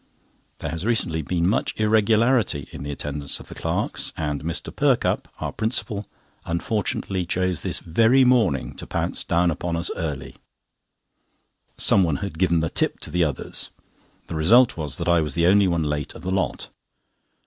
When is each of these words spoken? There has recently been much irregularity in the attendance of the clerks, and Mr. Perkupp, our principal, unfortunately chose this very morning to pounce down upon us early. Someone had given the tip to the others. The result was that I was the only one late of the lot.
There 0.57 0.71
has 0.71 0.83
recently 0.83 1.21
been 1.21 1.47
much 1.47 1.75
irregularity 1.79 2.67
in 2.71 2.81
the 2.81 2.89
attendance 2.89 3.39
of 3.39 3.49
the 3.49 3.53
clerks, 3.53 4.11
and 4.17 4.43
Mr. 4.43 4.75
Perkupp, 4.75 5.27
our 5.39 5.51
principal, 5.51 6.07
unfortunately 6.43 7.23
chose 7.27 7.61
this 7.61 7.77
very 7.77 8.23
morning 8.23 8.73
to 8.77 8.87
pounce 8.87 9.23
down 9.23 9.51
upon 9.51 9.75
us 9.75 9.91
early. 9.95 10.37
Someone 11.77 12.15
had 12.15 12.39
given 12.39 12.61
the 12.61 12.69
tip 12.71 12.99
to 13.01 13.11
the 13.11 13.23
others. 13.23 13.69
The 14.25 14.33
result 14.33 14.75
was 14.75 14.97
that 14.97 15.07
I 15.07 15.21
was 15.21 15.35
the 15.35 15.45
only 15.45 15.67
one 15.67 15.83
late 15.83 16.15
of 16.15 16.23
the 16.23 16.31
lot. 16.31 16.69